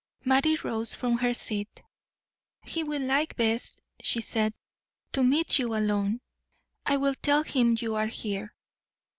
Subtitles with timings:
[0.25, 1.83] Mattie rose from her seat.
[2.63, 4.55] "He will like best," she said,
[5.11, 6.21] "to meet you alone.
[6.87, 8.55] I will tell him your are here."